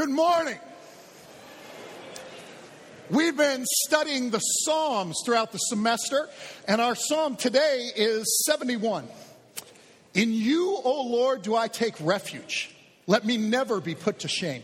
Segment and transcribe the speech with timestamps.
[0.00, 0.58] Good morning.
[3.10, 6.26] We've been studying the Psalms throughout the semester,
[6.66, 9.06] and our psalm today is 71.
[10.14, 12.74] In you, O Lord, do I take refuge.
[13.06, 14.62] Let me never be put to shame.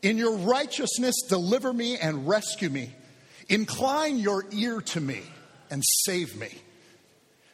[0.00, 2.94] In your righteousness, deliver me and rescue me.
[3.50, 5.24] Incline your ear to me
[5.68, 6.54] and save me.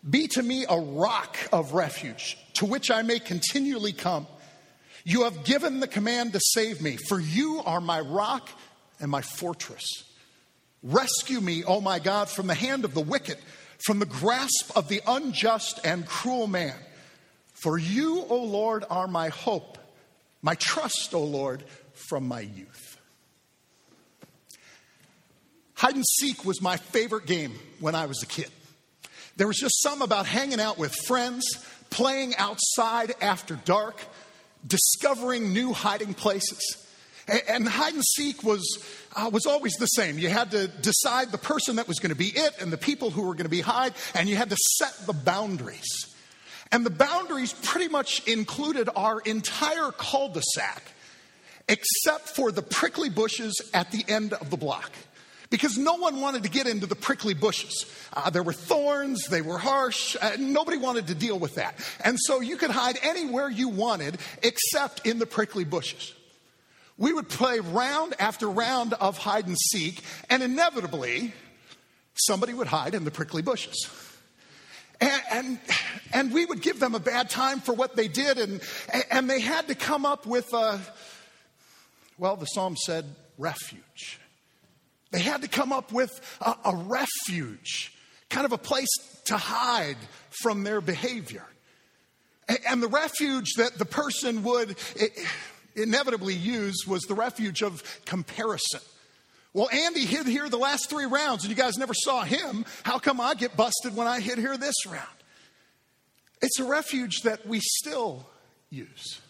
[0.09, 4.29] Be to me a rock of refuge to which I may continually come.
[5.05, 8.49] You have given the command to save me, for you are my rock
[8.99, 9.85] and my fortress.
[10.83, 13.37] Rescue me, O my God, from the hand of the wicked,
[13.85, 16.75] from the grasp of the unjust and cruel man.
[17.53, 19.79] For you, O Lord, are my hope,
[20.43, 22.99] my trust, O Lord, from my youth.
[25.75, 28.51] Hide and seek was my favorite game when I was a kid.
[29.37, 31.45] There was just some about hanging out with friends,
[31.91, 34.01] playing outside after dark,
[34.67, 36.87] discovering new hiding places.
[37.49, 38.63] And hide and seek was,
[39.17, 40.19] uh, was always the same.
[40.19, 43.11] You had to decide the person that was going to be it and the people
[43.11, 45.89] who were going to be hide, and you had to set the boundaries.
[46.71, 50.83] And the boundaries pretty much included our entire cul de sac,
[51.69, 54.93] except for the prickly bushes at the end of the block.
[55.55, 57.87] Because no one wanted to get into the prickly bushes.
[58.13, 61.79] Uh, there were thorns, they were harsh, uh, nobody wanted to deal with that.
[62.03, 66.13] And so you could hide anywhere you wanted except in the prickly bushes.
[66.99, 71.33] We would play round after round of hide and seek, and inevitably,
[72.15, 73.89] somebody would hide in the prickly bushes.
[75.01, 75.59] And, and,
[76.13, 78.61] and, we would give them a bad time for what they did, and,
[79.09, 80.81] and they had to come up with a,
[82.19, 83.05] well, the psalm said,
[83.39, 84.19] refuge.
[85.15, 87.93] They had to come up with a, a refuge,
[88.31, 88.89] kind of a place
[89.27, 89.97] to hide
[90.43, 91.47] from their behavior.
[92.49, 94.77] And, and the refuge that the person would.
[95.77, 98.81] Inevitably use was the refuge of comparison.
[99.53, 102.65] Well, Andy hid here the last three rounds and you guys never saw him.
[102.83, 105.07] How come I get busted when I hit here this round?
[106.43, 108.29] It's a refuge that we still
[108.69, 109.21] use.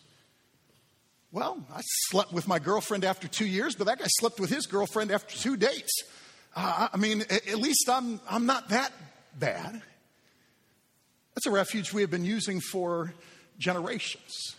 [1.35, 1.81] Well, I
[2.11, 5.37] slept with my girlfriend after two years, but that guy slept with his girlfriend after
[5.37, 6.05] two dates.
[6.55, 8.93] Uh, I mean, at least I'm, I'm not that
[9.37, 9.83] bad.
[11.35, 13.13] That's a refuge we have been using for
[13.59, 14.55] generations.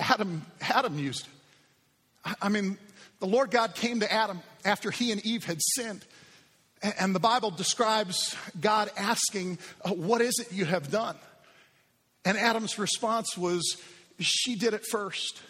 [0.00, 2.36] Adam, Adam used it.
[2.42, 2.76] I mean,
[3.20, 6.04] the Lord God came to Adam after he and Eve had sinned.
[6.98, 11.14] And the Bible describes God asking, uh, What is it you have done?
[12.24, 13.76] And Adam's response was,
[14.20, 15.40] She did it first.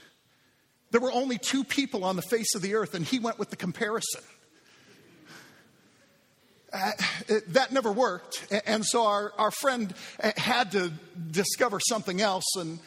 [0.90, 3.50] There were only two people on the face of the earth, and he went with
[3.50, 4.22] the comparison.
[6.72, 6.90] Uh,
[7.28, 8.52] it, that never worked.
[8.66, 10.92] And so our, our friend uh, had to
[11.30, 12.56] discover something else.
[12.56, 12.80] And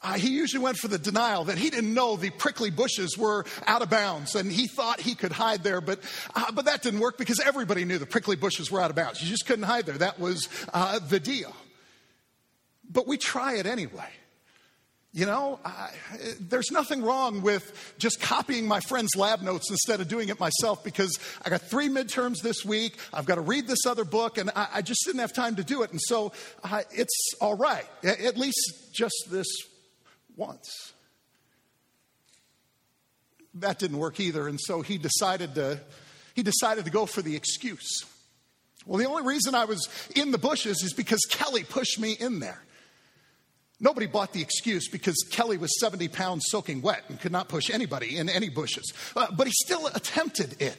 [0.00, 3.44] uh, he usually went for the denial that he didn't know the prickly bushes were
[3.66, 5.98] out of bounds and he thought he could hide there, but,
[6.36, 9.20] uh, but that didn't work because everybody knew the prickly bushes were out of bounds.
[9.20, 9.98] You just couldn't hide there.
[9.98, 11.52] That was uh, the deal.
[12.88, 14.08] But we try it anyway.
[15.16, 15.92] You know, I,
[16.38, 20.84] there's nothing wrong with just copying my friend's lab notes instead of doing it myself
[20.84, 22.98] because I got three midterms this week.
[23.14, 25.64] I've got to read this other book, and I, I just didn't have time to
[25.64, 25.90] do it.
[25.90, 29.46] And so uh, it's all right, at least just this
[30.36, 30.92] once.
[33.54, 35.80] That didn't work either, and so he decided to,
[36.34, 38.04] he decided to go for the excuse.
[38.84, 42.38] Well, the only reason I was in the bushes is because Kelly pushed me in
[42.38, 42.62] there.
[43.78, 47.68] Nobody bought the excuse because Kelly was 70 pounds soaking wet and could not push
[47.70, 48.92] anybody in any bushes.
[49.14, 50.76] Uh, but he still attempted it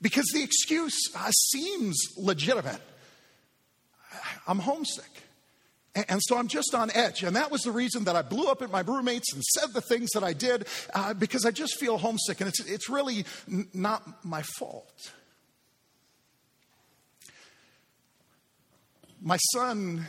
[0.00, 2.80] because the excuse uh, seems legitimate.
[4.46, 5.10] I'm homesick.
[5.94, 7.24] And so I'm just on edge.
[7.24, 9.80] And that was the reason that I blew up at my roommates and said the
[9.80, 12.40] things that I did uh, because I just feel homesick.
[12.40, 15.12] And it's, it's really n- not my fault.
[19.20, 20.06] My son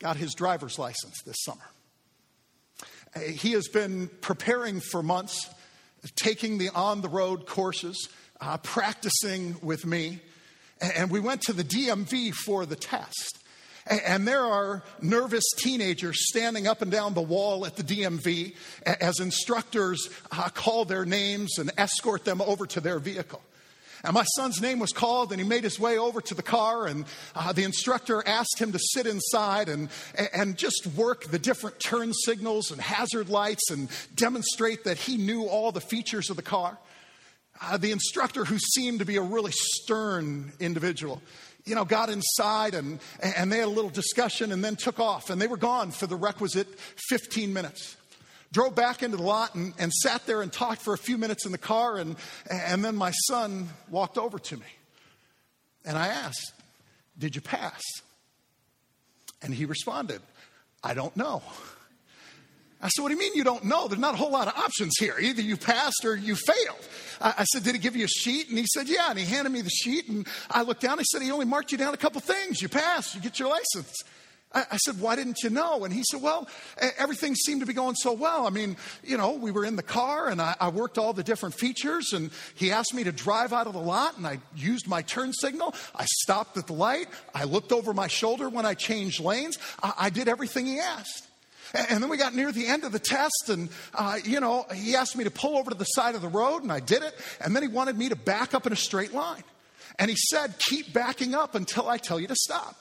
[0.00, 1.70] got his driver's license this summer.
[3.14, 5.48] Uh, he has been preparing for months,
[6.16, 8.08] taking the on the road courses,
[8.40, 10.20] uh, practicing with me.
[10.80, 13.38] And we went to the DMV for the test.
[13.86, 18.54] And there are nervous teenagers standing up and down the wall at the DMV
[18.84, 23.42] as instructors uh, call their names and escort them over to their vehicle.
[24.02, 26.86] And my son's name was called, and he made his way over to the car,
[26.86, 27.04] and
[27.34, 29.90] uh, the instructor asked him to sit inside and,
[30.32, 35.44] and just work the different turn signals and hazard lights and demonstrate that he knew
[35.44, 36.78] all the features of the car.
[37.62, 41.20] Uh, the instructor, who seemed to be a really stern individual,
[41.66, 45.28] you know, got inside and, and they had a little discussion and then took off.
[45.28, 46.66] And they were gone for the requisite
[47.08, 47.96] 15 minutes.
[48.52, 51.46] Drove back into the lot and, and sat there and talked for a few minutes
[51.46, 51.96] in the car.
[51.98, 52.16] And,
[52.50, 54.66] and then my son walked over to me.
[55.84, 56.52] And I asked,
[57.18, 57.80] Did you pass?
[59.42, 60.20] And he responded,
[60.82, 61.42] I don't know.
[62.82, 63.88] I said, What do you mean you don't know?
[63.88, 65.16] There's not a whole lot of options here.
[65.18, 66.88] Either you passed or you failed.
[67.20, 68.48] I, I said, Did he give you a sheet?
[68.48, 69.10] And he said, Yeah.
[69.10, 70.08] And he handed me the sheet.
[70.08, 70.98] And I looked down.
[70.98, 72.60] He said, He only marked you down a couple things.
[72.60, 73.14] You passed.
[73.14, 74.02] You get your license.
[74.52, 75.84] I, said, Why didn't you know?
[75.84, 76.48] And he said, Well,
[76.98, 78.46] everything seemed to be going so well.
[78.46, 81.22] I mean, you know, we were in the car and I, I worked all the
[81.22, 82.12] different features.
[82.12, 84.16] And he asked me to drive out of the lot.
[84.16, 85.74] And I used my turn signal.
[85.94, 87.06] I stopped at the light.
[87.32, 89.56] I looked over my shoulder when I changed lanes.
[89.82, 91.28] I, I did everything he asked.
[91.72, 94.96] And then we got near the end of the test, and, uh, you know, he
[94.96, 97.14] asked me to pull over to the side of the road, and I did it.
[97.40, 99.44] And then he wanted me to back up in a straight line.
[99.96, 102.76] And he said, Keep backing up until I tell you to stop.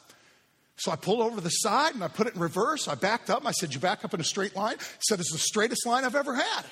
[0.79, 2.87] So I pulled over to the side and I put it in reverse.
[2.87, 3.45] I backed up.
[3.45, 4.77] I said, You back up in a straight line?
[4.77, 6.65] He said, It's the straightest line I've ever had.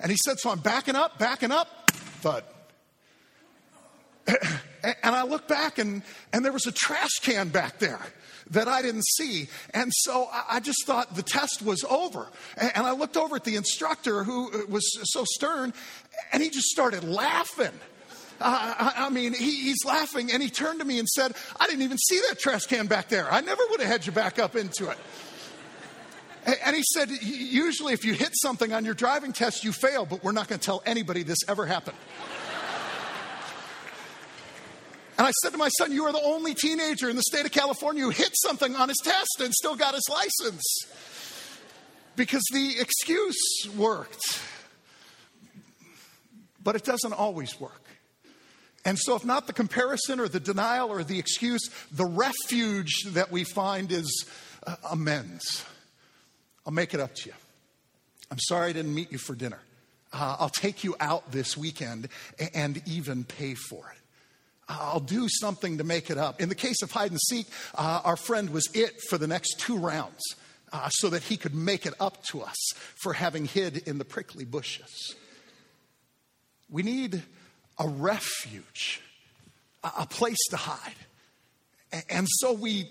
[0.00, 2.44] And he said, So I'm backing up, backing up, thud.
[4.84, 6.02] And I looked back and,
[6.32, 8.00] and there was a trash can back there
[8.50, 9.48] that I didn't see.
[9.72, 12.28] And so I just thought the test was over.
[12.56, 15.72] And I looked over at the instructor who uh, was so stern,
[16.32, 17.72] and he just started laughing.
[18.44, 21.82] I, I, mean, he, he's laughing, and he turned to me and said, I didn't
[21.82, 23.32] even see that trash can back there.
[23.32, 24.98] I never would have had you back up into it.
[26.44, 30.24] And he said, Usually, if you hit something on your driving test, you fail, but
[30.24, 31.96] we're not going to tell anybody this ever happened.
[35.18, 37.52] And I said to my son, You are the only teenager in the state of
[37.52, 40.64] California who hit something on his test and still got his license.
[42.16, 44.40] Because the excuse worked.
[46.60, 47.82] But it doesn't always work.
[48.84, 53.30] And so, if not the comparison or the denial or the excuse, the refuge that
[53.30, 54.26] we find is
[54.66, 55.64] uh, amends.
[56.66, 57.34] I'll make it up to you.
[58.30, 59.60] I'm sorry I didn't meet you for dinner.
[60.12, 62.08] Uh, I'll take you out this weekend
[62.54, 63.98] and even pay for it.
[64.68, 66.40] I'll do something to make it up.
[66.40, 69.58] In the case of hide and seek, uh, our friend was it for the next
[69.58, 70.22] two rounds
[70.72, 72.56] uh, so that he could make it up to us
[73.02, 75.14] for having hid in the prickly bushes.
[76.70, 77.22] We need
[77.82, 79.00] a refuge,
[79.82, 80.94] a place to hide.
[82.08, 82.88] And so we,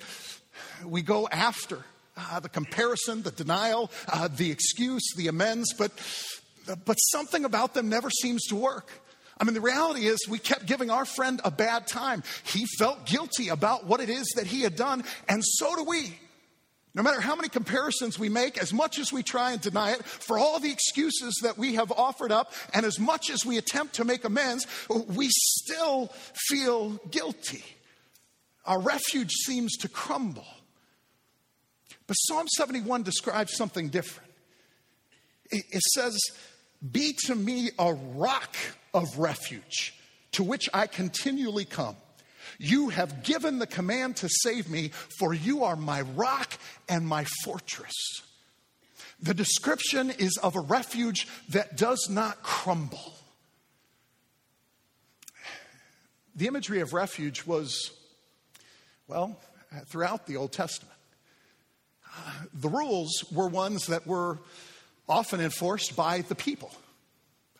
[0.85, 1.79] we go after
[2.17, 5.91] uh, the comparison, the denial, uh, the excuse, the amends, but,
[6.85, 8.89] but something about them never seems to work.
[9.39, 12.21] I mean, the reality is, we kept giving our friend a bad time.
[12.43, 16.19] He felt guilty about what it is that he had done, and so do we.
[16.93, 20.03] No matter how many comparisons we make, as much as we try and deny it,
[20.03, 23.95] for all the excuses that we have offered up, and as much as we attempt
[23.95, 24.67] to make amends,
[25.07, 26.07] we still
[26.49, 27.63] feel guilty.
[28.65, 30.45] Our refuge seems to crumble.
[32.07, 34.29] But Psalm 71 describes something different.
[35.49, 36.17] It says,
[36.91, 38.55] Be to me a rock
[38.93, 39.93] of refuge
[40.33, 41.95] to which I continually come.
[42.57, 46.57] You have given the command to save me, for you are my rock
[46.87, 47.93] and my fortress.
[49.21, 53.13] The description is of a refuge that does not crumble.
[56.35, 57.91] The imagery of refuge was,
[59.07, 59.39] well,
[59.87, 60.95] throughout the Old Testament.
[62.53, 64.39] the rules were ones that were
[65.07, 66.71] often enforced by the people.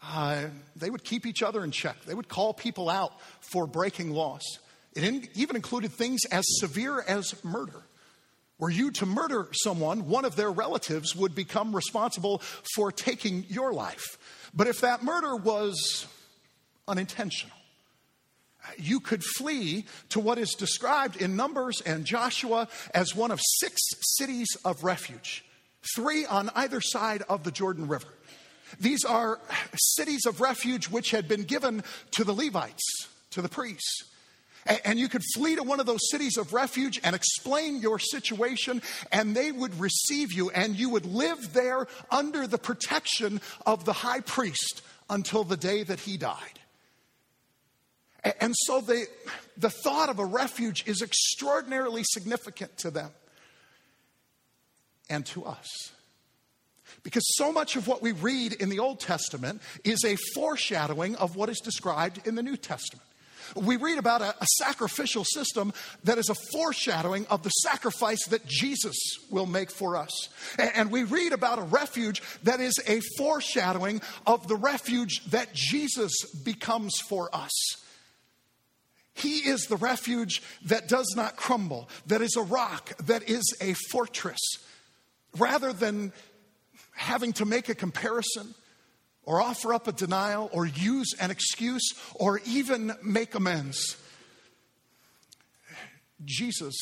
[0.04, 1.96] Uh, they would keep each other in check.
[2.06, 4.60] They would call people out for breaking laws.
[4.94, 7.84] It even included things as severe as murder.
[8.60, 12.44] Were you to murder someone, one of their relatives would become responsible
[12.76, 14.18] for taking your life.
[14.54, 16.06] But if that murder was
[16.88, 17.56] unintentional,
[18.78, 23.82] you could flee to what is described in Numbers and Joshua as one of six
[24.18, 25.44] cities of refuge,
[25.96, 28.10] three on either side of the Jordan River.
[28.80, 29.40] These are
[29.76, 34.11] cities of refuge which had been given to the Levites, to the priests.
[34.86, 38.82] And you could flee to one of those cities of refuge and explain your situation,
[39.12, 43.94] and they would receive you, and you would live there under the protection of the
[43.94, 46.60] high priest until the day that he died.
[48.40, 49.08] And so the,
[49.58, 53.10] the thought of a refuge is extraordinarily significant to them
[55.10, 55.92] and to us.
[57.04, 61.36] Because so much of what we read in the Old Testament is a foreshadowing of
[61.36, 63.08] what is described in the New Testament.
[63.56, 68.46] We read about a, a, sacrificial system that is a foreshadowing of the sacrifice that
[68.46, 68.96] Jesus
[69.30, 70.30] will make for us.
[70.58, 75.54] And, and we read about a refuge that is a foreshadowing of the refuge that
[75.54, 76.12] Jesus
[76.44, 77.52] becomes for us.
[79.14, 83.74] He is the refuge that does not crumble, that is a rock, that is a
[83.92, 84.40] fortress.
[85.38, 86.14] Rather than
[86.94, 88.54] having to make a comparison
[89.26, 93.98] or offer up a denial or use an excuse or even make amends.
[96.26, 96.76] Jesus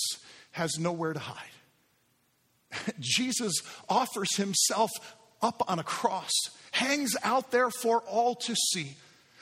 [0.51, 2.93] has nowhere to hide.
[2.99, 4.91] Jesus offers himself
[5.41, 6.31] up on a cross,
[6.71, 8.97] hangs out there for all to see.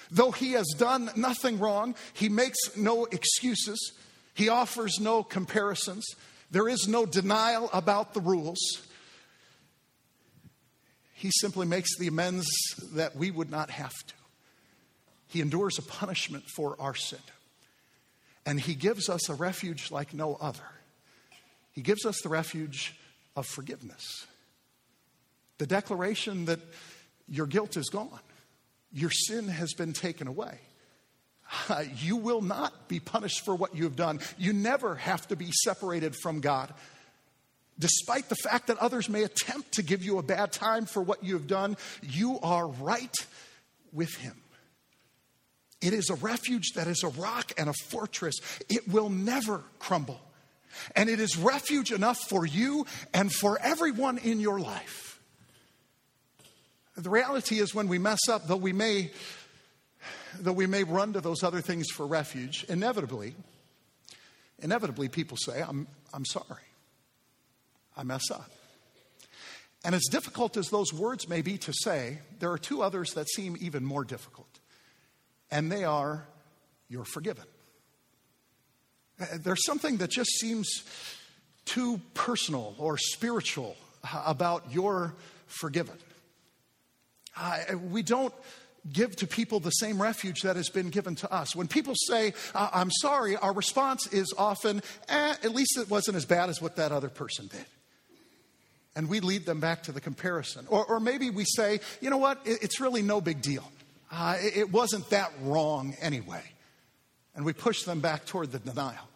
[0.10, 3.94] Though he has done nothing wrong, he makes no excuses,
[4.34, 6.06] he offers no comparisons,
[6.52, 8.60] there is no denial about the rules.
[11.18, 12.48] He simply makes the amends
[12.94, 14.14] that we would not have to.
[15.28, 17.18] He endures a punishment for our sin.
[18.46, 20.60] And He gives us a refuge like no other.
[21.72, 22.96] He gives us the refuge
[23.36, 24.28] of forgiveness.
[25.58, 26.60] The declaration that
[27.28, 28.20] your guilt is gone,
[28.94, 30.60] your sin has been taken away.
[31.68, 34.20] Uh, you will not be punished for what you have done.
[34.38, 36.72] You never have to be separated from God.
[37.80, 41.24] Despite the fact that others may attempt to give you a bad time for what
[41.24, 43.16] you have done, you are right
[43.94, 44.36] with Him.
[45.82, 48.36] It is a refuge that is a rock and a fortress.
[48.68, 50.20] It will never crumble.
[50.96, 55.20] And it is refuge enough for you and for everyone in your life.
[56.96, 59.12] The reality is when we mess up, though we may
[60.40, 63.36] though we may run to those other things for refuge, inevitably,
[64.60, 66.67] inevitably people say, I'm, I'm sorry.
[67.98, 68.50] I mess up.
[69.84, 73.28] And as difficult as those words may be to say, there are two others that
[73.30, 74.60] seem even more difficult.
[75.50, 76.28] And they are,
[76.90, 77.46] You're forgiven.
[79.20, 80.84] Uh, there's something that just seems
[81.66, 85.14] too personal or spiritual uh, about you're
[85.48, 85.98] forgiven.
[87.36, 88.34] Uh, we don't
[88.92, 91.56] give to people the same refuge that has been given to us.
[91.56, 96.26] When people say, I'm sorry, our response is often, eh, at least it wasn't as
[96.26, 97.66] bad as what that other person did.
[98.98, 100.66] And we lead them back to the comparison.
[100.70, 103.72] Or, or maybe we say, you know what, it, it's really no big deal.
[104.12, 106.42] Uh, it, wasn't that wrong anyway.
[107.36, 109.08] And we push them back toward the denial.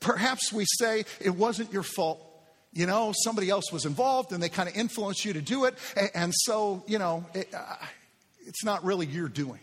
[0.00, 2.26] Perhaps we say, it wasn't your fault.
[2.72, 5.74] You know, somebody else was involved and they kind of influenced you to do it.
[6.14, 7.76] And, so, you know, it, uh,
[8.46, 9.60] it's not really your doing.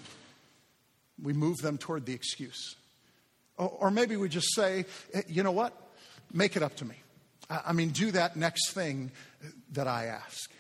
[1.20, 2.76] We move them toward the excuse.
[3.58, 4.86] Or, or maybe we just say,
[5.16, 5.74] eh, you know what?
[6.32, 6.96] Make it up to me.
[7.50, 9.12] I mean, do that next thing
[9.72, 10.52] that I ask.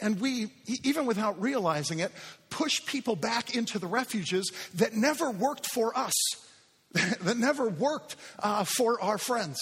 [0.00, 0.50] And we,
[0.82, 2.12] even without realizing it,
[2.48, 6.14] push people back into the refuges that never worked for us,
[6.92, 9.58] that never worked uh, for our friends.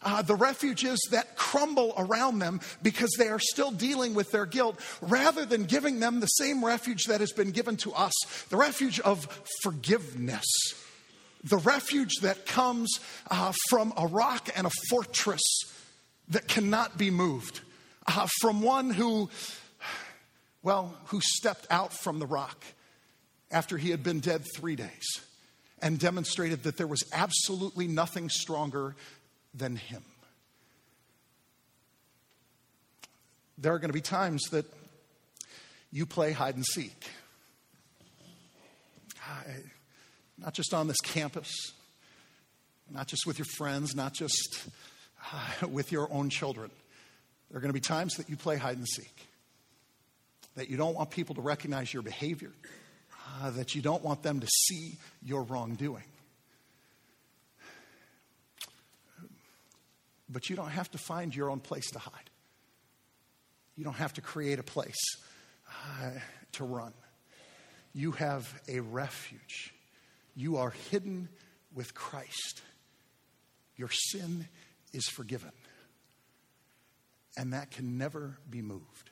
[0.00, 4.78] Uh, the refuges that crumble around them because they are still dealing with their guilt,
[5.00, 8.12] rather than giving them the same refuge that has been given to us
[8.48, 9.26] the refuge of
[9.62, 10.46] forgiveness,
[11.44, 15.42] the refuge that comes uh, from a rock and a fortress
[16.28, 17.60] that cannot be moved,
[18.06, 19.30] uh, from one who,
[20.62, 22.64] well, who stepped out from the rock
[23.50, 25.20] after he had been dead three days
[25.80, 28.94] and demonstrated that there was absolutely nothing stronger
[29.54, 30.02] than Him.
[33.56, 34.66] There are going to be times that
[35.90, 37.08] you play hide and seek.
[40.38, 41.52] Not just on this campus,
[42.90, 44.68] not just with your friends, not just
[45.32, 46.70] uh, with your own children.
[47.50, 49.26] There are going to be times that you play hide and seek,
[50.54, 52.52] that you don't want people to recognize your behavior,
[53.40, 56.04] uh, that you don't want them to see your wrongdoing.
[60.28, 62.30] But you don't have to find your own place to hide.
[63.76, 65.16] You don't have to create a place
[65.68, 66.10] uh,
[66.52, 66.92] to run.
[67.94, 69.72] You have a refuge.
[70.38, 71.28] You are hidden
[71.74, 72.62] with Christ.
[73.74, 74.46] Your sin
[74.92, 75.50] is forgiven.
[77.36, 79.10] And that can never be moved.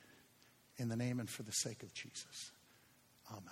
[0.77, 2.51] In the name and for the sake of Jesus.
[3.29, 3.43] Amen.